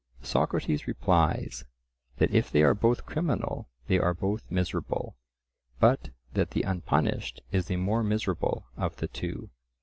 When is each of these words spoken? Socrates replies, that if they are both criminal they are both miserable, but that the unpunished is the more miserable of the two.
Socrates 0.23 0.87
replies, 0.87 1.63
that 2.17 2.33
if 2.33 2.49
they 2.49 2.63
are 2.63 2.73
both 2.73 3.05
criminal 3.05 3.69
they 3.87 3.99
are 3.99 4.15
both 4.15 4.49
miserable, 4.49 5.15
but 5.79 6.09
that 6.33 6.49
the 6.49 6.63
unpunished 6.63 7.43
is 7.51 7.67
the 7.67 7.75
more 7.75 8.01
miserable 8.01 8.65
of 8.75 8.95
the 8.95 9.07
two. 9.07 9.51